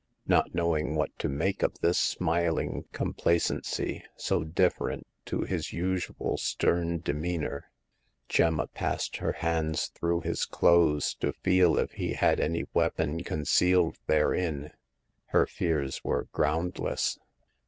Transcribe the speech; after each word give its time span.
Not 0.25 0.55
knowing 0.55 0.95
what 0.95 1.11
to 1.19 1.29
make 1.29 1.61
of 1.61 1.77
this 1.81 1.99
smiling 1.99 2.85
com 2.91 3.13
placency, 3.13 4.01
so 4.15 4.43
different 4.43 5.05
to 5.25 5.41
his 5.41 5.73
usual 5.73 6.37
stern 6.37 6.97
demeanor. 7.01 7.69
Gemma 8.27 8.65
passed 8.65 9.17
her 9.17 9.33
hands 9.33 9.89
through 9.93 10.21
his 10.21 10.45
clothes 10.45 11.13
to 11.19 11.27
The 11.27 11.33
Fourth 11.33 11.43
Customer. 11.43 11.69
125 11.69 11.77
feel 11.77 11.83
if 11.83 12.09
he 12.09 12.13
had 12.15 12.39
any 12.39 12.65
weapon 12.73 13.23
concealed 13.23 13.97
therein. 14.07 14.71
Her 15.25 15.45
fears 15.45 16.03
were 16.03 16.27
groundless. 16.31 17.19